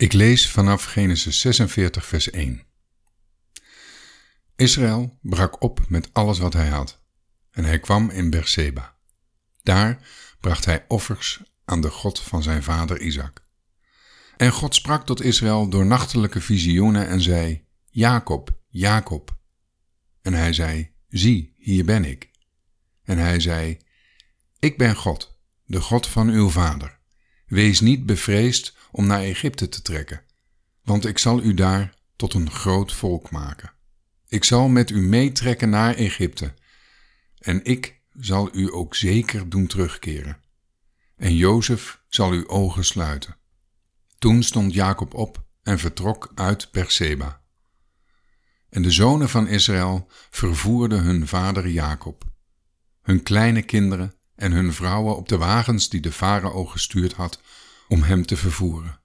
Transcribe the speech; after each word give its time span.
Ik 0.00 0.12
lees 0.12 0.50
vanaf 0.50 0.84
Genesis 0.84 1.40
46, 1.40 2.06
vers 2.06 2.30
1. 2.30 2.62
Israël 4.56 5.18
brak 5.22 5.62
op 5.62 5.84
met 5.88 6.08
alles 6.12 6.38
wat 6.38 6.52
hij 6.52 6.68
had, 6.68 7.00
en 7.50 7.64
hij 7.64 7.78
kwam 7.78 8.10
in 8.10 8.30
Berseba. 8.30 8.96
Daar 9.62 10.08
bracht 10.40 10.64
hij 10.64 10.84
offers 10.88 11.42
aan 11.64 11.80
de 11.80 11.90
God 11.90 12.20
van 12.20 12.42
zijn 12.42 12.62
vader 12.62 13.00
Isaac. 13.00 13.42
En 14.36 14.52
God 14.52 14.74
sprak 14.74 15.06
tot 15.06 15.22
Israël 15.22 15.68
door 15.68 15.86
nachtelijke 15.86 16.40
visioenen 16.40 17.08
en 17.08 17.20
zei: 17.20 17.64
Jacob, 17.86 18.60
Jacob. 18.68 19.38
En 20.22 20.34
hij 20.34 20.52
zei: 20.52 20.92
Zie, 21.08 21.54
hier 21.56 21.84
ben 21.84 22.04
ik. 22.04 22.30
En 23.04 23.18
hij 23.18 23.40
zei: 23.40 23.78
Ik 24.58 24.78
ben 24.78 24.96
God, 24.96 25.38
de 25.64 25.80
God 25.80 26.06
van 26.06 26.28
uw 26.28 26.48
vader. 26.48 26.99
Wees 27.50 27.80
niet 27.80 28.06
bevreesd 28.06 28.76
om 28.90 29.06
naar 29.06 29.20
Egypte 29.20 29.68
te 29.68 29.82
trekken, 29.82 30.22
want 30.82 31.06
ik 31.06 31.18
zal 31.18 31.42
u 31.42 31.54
daar 31.54 31.94
tot 32.16 32.34
een 32.34 32.50
groot 32.50 32.92
volk 32.92 33.30
maken. 33.30 33.72
Ik 34.28 34.44
zal 34.44 34.68
met 34.68 34.90
u 34.90 35.00
meetrekken 35.00 35.70
naar 35.70 35.94
Egypte, 35.94 36.54
en 37.38 37.64
ik 37.64 38.00
zal 38.18 38.48
u 38.52 38.72
ook 38.72 38.94
zeker 38.94 39.48
doen 39.48 39.66
terugkeren. 39.66 40.40
En 41.16 41.36
Jozef 41.36 42.02
zal 42.08 42.30
uw 42.30 42.48
ogen 42.48 42.84
sluiten. 42.84 43.36
Toen 44.18 44.42
stond 44.42 44.74
Jacob 44.74 45.14
op 45.14 45.44
en 45.62 45.78
vertrok 45.78 46.32
uit 46.34 46.68
Berseba. 46.72 47.42
En 48.68 48.82
de 48.82 48.90
zonen 48.90 49.28
van 49.28 49.48
Israël 49.48 50.06
vervoerden 50.30 51.02
hun 51.02 51.26
vader 51.26 51.68
Jacob, 51.68 52.24
hun 53.02 53.22
kleine 53.22 53.62
kinderen 53.62 54.19
en 54.40 54.52
hun 54.52 54.72
vrouwen 54.72 55.16
op 55.16 55.28
de 55.28 55.36
wagens 55.36 55.88
die 55.88 56.00
de 56.00 56.12
farao 56.12 56.64
gestuurd 56.64 57.12
had 57.12 57.40
om 57.88 58.02
hem 58.02 58.26
te 58.26 58.36
vervoeren. 58.36 59.00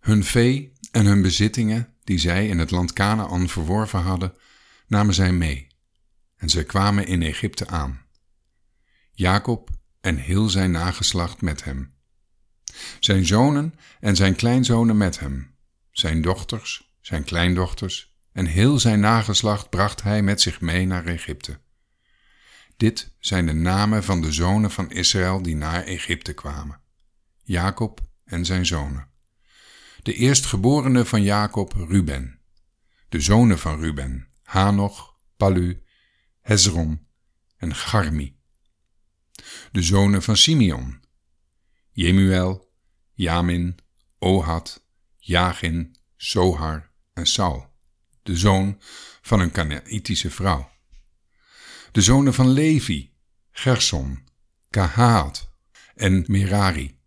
Hun 0.00 0.24
vee 0.24 0.72
en 0.90 1.06
hun 1.06 1.22
bezittingen, 1.22 1.94
die 2.04 2.18
zij 2.18 2.48
in 2.48 2.58
het 2.58 2.70
land 2.70 2.92
Canaan 2.92 3.48
verworven 3.48 4.00
hadden, 4.00 4.34
namen 4.86 5.14
zij 5.14 5.32
mee, 5.32 5.66
en 6.36 6.48
zij 6.48 6.64
kwamen 6.64 7.06
in 7.06 7.22
Egypte 7.22 7.66
aan. 7.66 8.00
Jacob 9.12 9.70
en 10.00 10.16
heel 10.16 10.48
zijn 10.48 10.70
nageslacht 10.70 11.42
met 11.42 11.64
hem. 11.64 11.92
Zijn 13.00 13.26
zonen 13.26 13.74
en 14.00 14.16
zijn 14.16 14.34
kleinzonen 14.34 14.96
met 14.96 15.18
hem, 15.18 15.54
zijn 15.90 16.22
dochters, 16.22 16.92
zijn 17.00 17.24
kleindochters 17.24 18.14
en 18.32 18.46
heel 18.46 18.78
zijn 18.78 19.00
nageslacht 19.00 19.70
bracht 19.70 20.02
hij 20.02 20.22
met 20.22 20.40
zich 20.40 20.60
mee 20.60 20.86
naar 20.86 21.06
Egypte. 21.06 21.58
Dit 22.80 23.14
zijn 23.18 23.46
de 23.46 23.52
namen 23.52 24.04
van 24.04 24.20
de 24.20 24.32
zonen 24.32 24.70
van 24.70 24.90
Israël 24.90 25.42
die 25.42 25.56
naar 25.56 25.84
Egypte 25.84 26.32
kwamen. 26.32 26.80
Jacob 27.42 28.00
en 28.24 28.44
zijn 28.44 28.66
zonen. 28.66 29.08
De 30.02 30.14
eerstgeborene 30.14 31.04
van 31.04 31.22
Jacob, 31.22 31.72
Ruben. 31.72 32.40
De 33.08 33.20
zonen 33.20 33.58
van 33.58 33.80
Ruben, 33.80 34.28
Hanoch, 34.42 35.16
Palu, 35.36 35.82
Hezron 36.40 37.06
en 37.56 37.74
Garmi. 37.74 38.38
De 39.72 39.82
zonen 39.82 40.22
van 40.22 40.36
Simeon, 40.36 41.00
Jemuel, 41.90 42.72
Jamin, 43.12 43.78
Ohad, 44.18 44.86
Jagin, 45.16 45.96
Sohar 46.16 46.90
en 47.12 47.26
Saul, 47.26 47.74
de 48.22 48.36
zoon 48.36 48.80
van 49.20 49.40
een 49.40 49.50
Kanaïtische 49.50 50.30
vrouw. 50.30 50.69
De 51.92 52.00
zonen 52.00 52.34
van 52.34 52.48
Levi, 52.48 53.12
Gerson, 53.50 54.24
Kahaat 54.70 55.50
en 55.94 56.24
Merari. 56.26 56.98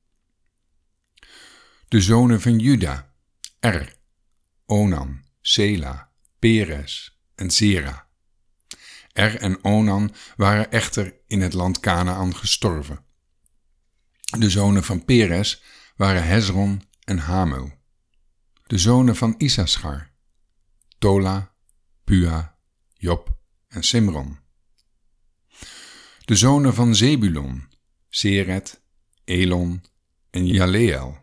De 1.88 2.02
zonen 2.02 2.42
van 2.42 2.60
Juda, 2.60 3.14
Er, 3.60 3.96
Onan, 4.66 5.24
Sela, 5.42 6.12
Peres 6.40 7.20
en 7.36 7.52
Zera. 7.52 8.08
Er 9.14 9.40
en 9.40 9.64
Onan 9.64 10.14
waren 10.36 10.72
echter 10.72 11.16
in 11.28 11.42
het 11.42 11.54
land 11.54 11.80
Canaan 11.80 12.36
gestorven. 12.36 13.06
De 14.38 14.50
zonen 14.50 14.84
van 14.84 15.06
Peres 15.06 15.64
waren 15.96 16.26
Hezron 16.26 16.84
en 17.04 17.18
Hamel. 17.18 17.72
De 18.64 18.78
zonen 18.78 19.16
van 19.16 19.36
Isaschar, 19.38 20.12
Tola, 20.98 21.54
Pua, 22.04 22.58
Job 22.94 23.38
en 23.68 23.84
Simron. 23.84 24.43
De 26.26 26.36
zonen 26.36 26.74
van 26.74 26.96
Zebulon, 26.96 27.68
Seret, 28.10 28.82
Elon 29.24 29.84
en 30.30 30.48
Jaleel. 30.48 31.18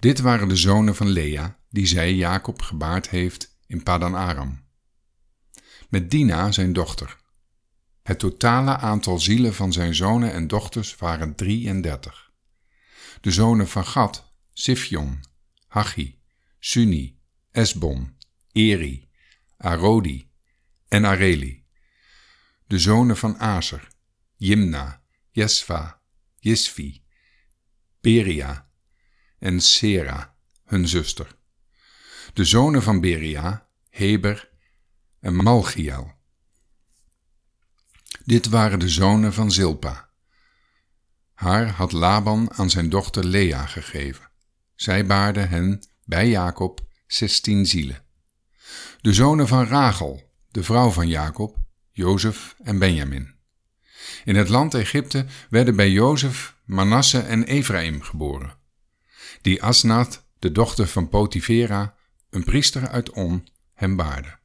Dit 0.00 0.20
waren 0.20 0.48
de 0.48 0.56
zonen 0.56 0.94
van 0.94 1.08
Lea, 1.08 1.58
die 1.70 1.86
zij 1.86 2.14
Jacob 2.14 2.62
gebaard 2.62 3.08
heeft 3.08 3.56
in 3.66 3.82
Padan 3.82 4.14
Aram. 4.14 4.64
Met 5.88 6.10
Dina 6.10 6.52
zijn 6.52 6.72
dochter. 6.72 7.18
Het 8.02 8.18
totale 8.18 8.76
aantal 8.76 9.18
zielen 9.18 9.54
van 9.54 9.72
zijn 9.72 9.94
zonen 9.94 10.32
en 10.32 10.46
dochters 10.46 10.96
waren 10.96 11.34
33. 11.34 12.32
De 13.20 13.30
zonen 13.30 13.68
van 13.68 13.84
Gad, 13.84 14.32
Sifjon, 14.52 15.20
Hachi, 15.66 16.20
Suni, 16.58 17.18
Esbon, 17.50 18.16
Eri, 18.52 19.08
Arodi 19.56 20.30
en 20.88 21.06
Areli. 21.06 21.59
De 22.70 22.78
zonen 22.78 23.16
van 23.16 23.38
Aser, 23.38 23.88
Jimna, 24.36 25.02
Jesva, 25.30 26.00
Jisvi, 26.38 27.02
Beria 28.00 28.70
en 29.38 29.60
Sera, 29.60 30.36
hun 30.64 30.88
zuster. 30.88 31.36
De 32.32 32.44
zonen 32.44 32.82
van 32.82 33.00
Beria, 33.00 33.68
Heber 33.88 34.50
en 35.20 35.34
Malchiel. 35.34 36.12
Dit 38.24 38.46
waren 38.46 38.78
de 38.78 38.88
zonen 38.88 39.32
van 39.32 39.50
Zilpa. 39.50 40.10
Haar 41.34 41.68
had 41.68 41.92
Laban 41.92 42.52
aan 42.52 42.70
zijn 42.70 42.88
dochter 42.88 43.24
Lea 43.24 43.66
gegeven. 43.66 44.30
Zij 44.74 45.06
baarde 45.06 45.40
hen 45.40 45.88
bij 46.04 46.28
Jacob 46.28 46.86
zestien 47.06 47.66
zielen. 47.66 48.04
De 49.00 49.12
zonen 49.12 49.48
van 49.48 49.66
Rachel, 49.66 50.32
de 50.50 50.62
vrouw 50.62 50.90
van 50.90 51.08
Jacob, 51.08 51.58
Jozef 52.00 52.54
en 52.62 52.78
Benjamin. 52.78 53.34
In 54.24 54.36
het 54.36 54.48
land 54.48 54.74
Egypte 54.74 55.26
werden 55.50 55.76
bij 55.76 55.90
Jozef 55.90 56.56
Manasse 56.64 57.18
en 57.18 57.44
Ephraim 57.44 58.02
geboren 58.02 58.58
die 59.42 59.62
Asnath, 59.62 60.24
de 60.38 60.52
dochter 60.52 60.86
van 60.86 61.08
Potifera, 61.08 61.94
een 62.30 62.44
priester 62.44 62.88
uit 62.88 63.10
On, 63.10 63.46
hem 63.74 63.96
baarde. 63.96 64.38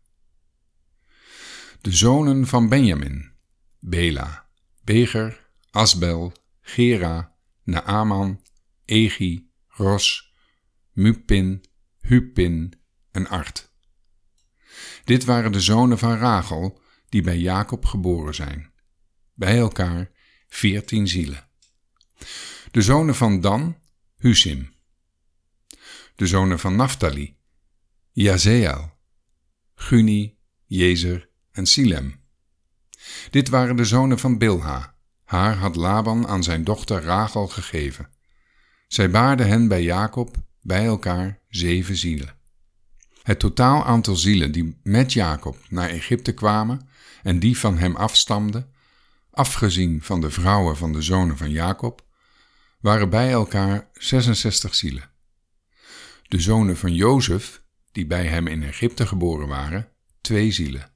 De 1.81 1.91
zonen 1.91 2.47
van 2.47 2.69
Benjamin, 2.69 3.31
Bela, 3.79 4.47
Beger, 4.83 5.49
Asbel, 5.71 6.33
Gera, 6.61 7.35
Naaman, 7.63 8.41
Egi, 8.85 9.49
Ros, 9.67 10.33
Mupin, 10.91 11.65
Hupin 11.99 12.73
en 13.11 13.27
Art. 13.27 13.73
Dit 15.03 15.25
waren 15.25 15.51
de 15.51 15.61
zonen 15.61 15.97
van 15.97 16.17
Rachel, 16.17 16.79
die 17.15 17.23
bij 17.23 17.37
Jacob 17.37 17.85
geboren 17.85 18.35
zijn. 18.35 18.71
Bij 19.33 19.57
elkaar 19.57 20.11
veertien 20.47 21.07
zielen. 21.07 21.47
De 22.71 22.81
zonen 22.81 23.15
van 23.15 23.41
Dan, 23.41 23.77
Husim 24.17 24.73
de 26.15 26.27
zonen 26.27 26.59
van 26.59 26.75
Naphtali, 26.75 27.37
Jazeel, 28.11 28.91
Guni, 29.75 30.37
Jezer 30.65 31.29
en 31.51 31.65
Silem. 31.65 32.21
Dit 33.29 33.49
waren 33.49 33.75
de 33.75 33.85
zonen 33.85 34.19
van 34.19 34.37
Bilha. 34.37 34.95
Haar 35.23 35.55
had 35.55 35.75
Laban 35.75 36.27
aan 36.27 36.43
zijn 36.43 36.63
dochter 36.63 37.01
Rachel 37.01 37.47
gegeven. 37.47 38.09
Zij 38.87 39.09
baarden 39.09 39.47
hen 39.47 39.67
bij 39.67 39.83
Jacob, 39.83 40.35
bij 40.61 40.85
elkaar 40.85 41.39
zeven 41.49 41.95
zielen. 41.95 42.34
Het 43.25 43.39
totaal 43.39 43.85
aantal 43.85 44.15
zielen 44.15 44.51
die 44.51 44.79
met 44.83 45.13
Jacob 45.13 45.57
naar 45.69 45.89
Egypte 45.89 46.33
kwamen 46.33 46.87
en 47.23 47.39
die 47.39 47.57
van 47.57 47.77
hem 47.77 47.95
afstamden, 47.95 48.73
afgezien 49.31 50.01
van 50.01 50.21
de 50.21 50.29
vrouwen 50.29 50.77
van 50.77 50.93
de 50.93 51.01
zonen 51.01 51.37
van 51.37 51.49
Jacob, 51.49 52.05
waren 52.79 53.09
bij 53.09 53.31
elkaar 53.31 53.89
66 53.93 54.75
zielen 54.75 55.13
de 56.27 56.39
zonen 56.39 56.77
van 56.77 56.93
Jozef, 56.93 57.61
die 57.91 58.07
bij 58.07 58.25
hem 58.25 58.47
in 58.47 58.63
Egypte 58.63 59.07
geboren 59.07 59.47
waren, 59.47 59.89
twee 60.21 60.51
zielen. 60.51 60.91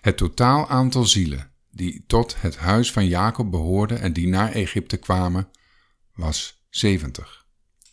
Het 0.00 0.16
totaal 0.16 0.68
aantal 0.68 1.04
zielen 1.04 1.50
die 1.70 2.04
tot 2.06 2.40
het 2.40 2.56
huis 2.56 2.92
van 2.92 3.06
Jacob 3.06 3.50
behoorden 3.50 4.00
en 4.00 4.12
die 4.12 4.28
naar 4.28 4.52
Egypte 4.52 4.96
kwamen, 4.96 5.50
was 6.14 6.64
zeventig. 6.70 7.45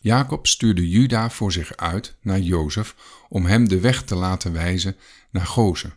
Jacob 0.04 0.46
stuurde 0.46 0.88
Juda 0.88 1.30
voor 1.30 1.52
zich 1.52 1.76
uit 1.76 2.16
naar 2.20 2.38
Jozef 2.38 2.94
om 3.28 3.46
hem 3.46 3.68
de 3.68 3.80
weg 3.80 4.02
te 4.02 4.14
laten 4.14 4.52
wijzen 4.52 4.96
naar 5.30 5.46
Gozen. 5.46 5.94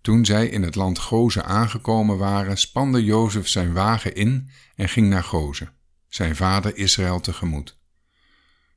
Toen 0.00 0.24
zij 0.24 0.48
in 0.48 0.62
het 0.62 0.74
land 0.74 0.98
Gozen 0.98 1.44
aangekomen 1.44 2.18
waren, 2.18 2.58
spande 2.58 3.04
Jozef 3.04 3.48
zijn 3.48 3.72
wagen 3.72 4.14
in 4.14 4.50
en 4.74 4.88
ging 4.88 5.08
naar 5.08 5.24
Gozen, 5.24 5.72
zijn 6.08 6.36
vader 6.36 6.76
Israël 6.76 7.20
tegemoet. 7.20 7.78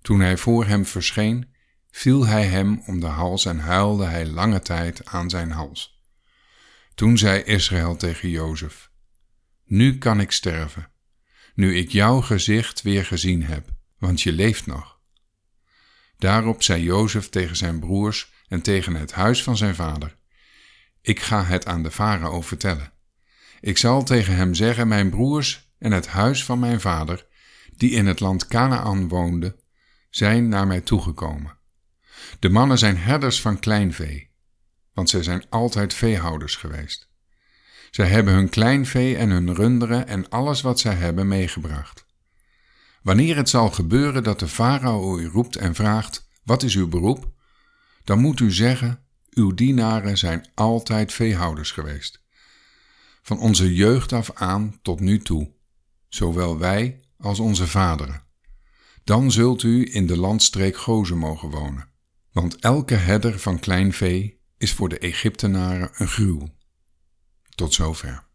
Toen 0.01 0.19
hij 0.19 0.37
voor 0.37 0.65
hem 0.65 0.85
verscheen, 0.85 1.53
viel 1.91 2.25
hij 2.25 2.45
hem 2.45 2.83
om 2.85 2.99
de 2.99 3.05
hals 3.05 3.45
en 3.45 3.59
huilde 3.59 4.05
hij 4.05 4.25
lange 4.25 4.59
tijd 4.59 5.05
aan 5.05 5.29
zijn 5.29 5.51
hals. 5.51 6.01
Toen 6.95 7.17
zei 7.17 7.41
Israël 7.41 7.95
tegen 7.95 8.29
Jozef: 8.29 8.91
Nu 9.65 9.97
kan 9.97 10.19
ik 10.19 10.31
sterven, 10.31 10.91
nu 11.55 11.75
ik 11.75 11.91
jouw 11.91 12.21
gezicht 12.21 12.81
weer 12.81 13.05
gezien 13.05 13.43
heb, 13.43 13.79
want 14.01 14.21
je 14.21 14.31
leeft 14.31 14.65
nog. 14.65 14.99
Daarop 16.17 16.63
zei 16.63 16.83
Jozef 16.83 17.29
tegen 17.29 17.55
zijn 17.55 17.79
broers 17.79 18.31
en 18.47 18.61
tegen 18.61 18.95
het 18.95 19.11
huis 19.11 19.43
van 19.43 19.57
zijn 19.57 19.75
vader: 19.75 20.17
Ik 21.01 21.19
ga 21.19 21.43
het 21.43 21.65
aan 21.65 21.83
de 21.83 21.91
farao 21.91 22.41
vertellen. 22.41 22.91
Ik 23.59 23.77
zal 23.77 24.03
tegen 24.03 24.35
hem 24.35 24.53
zeggen: 24.53 24.87
Mijn 24.87 25.09
broers 25.09 25.71
en 25.77 25.91
het 25.91 26.07
huis 26.07 26.45
van 26.45 26.59
mijn 26.59 26.81
vader, 26.81 27.25
die 27.75 27.91
in 27.91 28.05
het 28.05 28.19
land 28.19 28.47
Canaan 28.47 29.07
woonden, 29.07 29.55
zijn 30.09 30.47
naar 30.47 30.67
mij 30.67 30.81
toegekomen. 30.81 31.57
De 32.39 32.49
mannen 32.49 32.77
zijn 32.77 32.97
herders 32.97 33.41
van 33.41 33.59
kleinvee, 33.59 34.29
want 34.93 35.09
zij 35.09 35.23
zijn 35.23 35.45
altijd 35.49 35.93
veehouders 35.93 36.55
geweest. 36.55 37.09
Zij 37.91 38.07
hebben 38.07 38.33
hun 38.33 38.49
kleinvee 38.49 39.17
en 39.17 39.29
hun 39.29 39.53
runderen 39.53 40.07
en 40.07 40.29
alles 40.29 40.61
wat 40.61 40.79
zij 40.79 40.93
hebben 40.93 41.27
meegebracht. 41.27 42.09
Wanneer 43.01 43.35
het 43.35 43.49
zal 43.49 43.69
gebeuren 43.69 44.23
dat 44.23 44.39
de 44.39 44.47
farao 44.47 45.17
u 45.17 45.27
roept 45.27 45.55
en 45.55 45.75
vraagt: 45.75 46.29
Wat 46.43 46.63
is 46.63 46.75
uw 46.75 46.87
beroep? 46.87 47.31
dan 48.03 48.19
moet 48.19 48.39
u 48.39 48.51
zeggen: 48.51 49.05
Uw 49.29 49.53
dienaren 49.53 50.17
zijn 50.17 50.49
altijd 50.53 51.13
veehouders 51.13 51.71
geweest. 51.71 52.23
Van 53.21 53.39
onze 53.39 53.73
jeugd 53.73 54.13
af 54.13 54.31
aan 54.33 54.79
tot 54.81 54.99
nu 54.99 55.19
toe, 55.19 55.53
zowel 56.07 56.57
wij 56.57 56.99
als 57.17 57.39
onze 57.39 57.67
vaderen. 57.67 58.23
Dan 59.03 59.31
zult 59.31 59.63
u 59.63 59.93
in 59.93 60.07
de 60.07 60.17
landstreek 60.17 60.77
Gozen 60.77 61.17
mogen 61.17 61.49
wonen, 61.49 61.89
want 62.31 62.55
elke 62.55 62.95
herder 62.95 63.39
van 63.39 63.59
klein 63.59 63.93
vee 63.93 64.41
is 64.57 64.73
voor 64.73 64.89
de 64.89 64.97
Egyptenaren 64.97 65.89
een 65.93 66.07
gruwel. 66.07 66.55
Tot 67.55 67.73
zover. 67.73 68.29